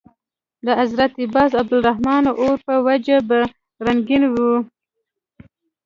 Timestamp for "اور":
2.41-2.55